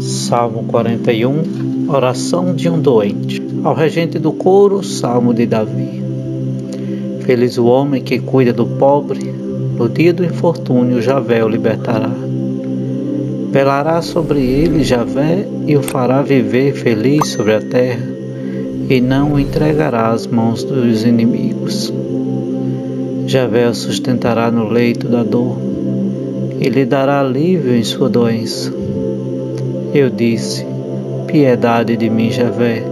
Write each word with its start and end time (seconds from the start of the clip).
Salmo 0.00 0.64
41 0.64 1.88
Oração 1.88 2.54
de 2.54 2.70
um 2.70 2.80
doente. 2.80 3.42
Ao 3.62 3.74
regente 3.74 4.18
do 4.18 4.32
coro, 4.32 4.82
Salmo 4.82 5.34
de 5.34 5.44
Davi. 5.44 6.02
Feliz 7.20 7.58
o 7.58 7.66
homem 7.66 8.02
que 8.02 8.18
cuida 8.18 8.50
do 8.50 8.64
pobre, 8.64 9.20
no 9.76 9.90
dia 9.90 10.14
do 10.14 10.24
infortúnio 10.24 11.02
Javé 11.02 11.44
o 11.44 11.48
libertará. 11.48 12.10
Velará 13.50 14.00
sobre 14.00 14.40
ele 14.40 14.82
Javé 14.82 15.46
e 15.66 15.76
o 15.76 15.82
fará 15.82 16.22
viver 16.22 16.72
feliz 16.72 17.28
sobre 17.28 17.54
a 17.54 17.60
terra, 17.60 18.08
e 18.88 19.02
não 19.02 19.34
o 19.34 19.38
entregará 19.38 20.08
às 20.08 20.26
mãos 20.26 20.64
dos 20.64 21.04
inimigos. 21.04 21.92
Javé 23.26 23.68
o 23.68 23.74
sustentará 23.74 24.50
no 24.50 24.66
leito 24.66 25.06
da 25.08 25.22
dor 25.22 25.58
e 26.58 26.68
lhe 26.70 26.86
dará 26.86 27.20
alívio 27.20 27.74
em 27.74 27.84
sua 27.84 28.08
doença. 28.08 28.72
Eu 29.92 30.08
disse: 30.08 30.64
Piedade 31.26 31.96
de 31.96 32.08
mim, 32.08 32.30
Javé, 32.30 32.84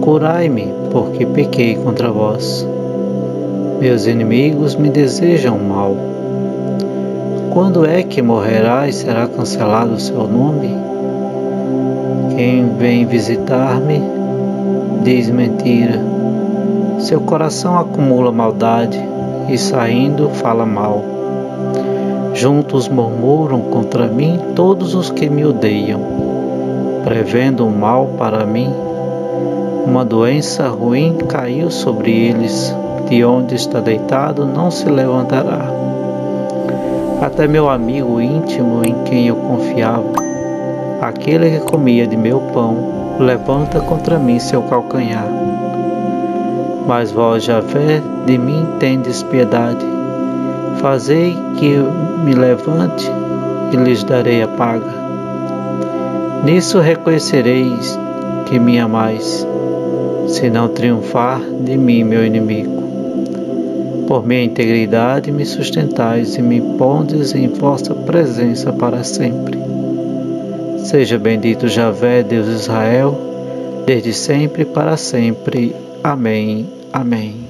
curai-me, 0.00 0.74
porque 0.90 1.24
pequei 1.24 1.76
contra 1.76 2.10
vós. 2.10 2.66
Meus 3.80 4.04
inimigos 4.04 4.74
me 4.74 4.88
desejam 4.90 5.56
mal. 5.60 5.96
Quando 7.52 7.86
é 7.86 8.02
que 8.02 8.20
morrerá 8.20 8.88
e 8.88 8.92
será 8.92 9.28
cancelado 9.28 9.92
o 9.92 10.00
seu 10.00 10.26
nome? 10.26 10.76
Quem 12.34 12.68
vem 12.76 13.06
visitar-me 13.06 14.02
diz 15.04 15.30
mentira. 15.30 16.00
Seu 16.98 17.20
coração 17.20 17.78
acumula 17.78 18.32
maldade 18.32 18.98
e 19.48 19.56
saindo 19.56 20.28
fala 20.30 20.66
mal. 20.66 21.17
Juntos 22.34 22.88
murmuram 22.88 23.62
contra 23.62 24.06
mim 24.06 24.38
todos 24.54 24.94
os 24.94 25.10
que 25.10 25.28
me 25.28 25.44
odeiam, 25.44 26.00
prevendo 27.04 27.66
o 27.66 27.70
mal 27.70 28.06
para 28.18 28.44
mim. 28.44 28.72
Uma 29.84 30.04
doença 30.04 30.68
ruim 30.68 31.16
caiu 31.28 31.70
sobre 31.70 32.10
eles, 32.10 32.74
de 33.08 33.24
onde 33.24 33.54
está 33.54 33.80
deitado 33.80 34.44
não 34.44 34.70
se 34.70 34.88
levantará. 34.88 35.72
Até 37.20 37.48
meu 37.48 37.68
amigo 37.68 38.20
íntimo 38.20 38.84
em 38.84 38.94
quem 39.04 39.26
eu 39.26 39.36
confiava, 39.36 40.12
aquele 41.00 41.50
que 41.50 41.60
comia 41.64 42.06
de 42.06 42.16
meu 42.16 42.40
pão, 42.52 42.76
levanta 43.18 43.80
contra 43.80 44.18
mim 44.18 44.38
seu 44.38 44.62
calcanhar. 44.62 45.26
Mas 46.86 47.10
vós, 47.10 47.42
Javé, 47.42 48.00
de 48.24 48.38
mim 48.38 48.64
tendes 48.78 49.22
piedade. 49.24 49.97
Fazei 50.80 51.36
que 51.56 51.66
eu 51.66 51.90
me 52.24 52.34
levante 52.34 53.10
e 53.72 53.76
lhes 53.76 54.04
darei 54.04 54.42
a 54.42 54.48
paga. 54.48 54.98
Nisso 56.44 56.78
reconhecereis 56.78 57.98
que 58.46 58.58
me 58.58 58.78
amais, 58.78 59.46
se 60.28 60.48
não 60.48 60.68
triunfar 60.68 61.40
de 61.40 61.76
mim, 61.76 62.04
meu 62.04 62.24
inimigo. 62.24 62.78
Por 64.06 64.26
minha 64.26 64.44
integridade 64.44 65.30
me 65.30 65.44
sustentais 65.44 66.36
e 66.36 66.42
me 66.42 66.60
pondes 66.78 67.34
em 67.34 67.48
vossa 67.48 67.94
presença 67.94 68.72
para 68.72 69.02
sempre. 69.02 69.58
Seja 70.78 71.18
bendito 71.18 71.68
Javé, 71.68 72.22
Deus 72.22 72.46
de 72.46 72.52
Israel, 72.52 73.18
desde 73.84 74.12
sempre 74.14 74.62
e 74.62 74.64
para 74.64 74.96
sempre. 74.96 75.74
Amém. 76.02 76.66
Amém. 76.92 77.47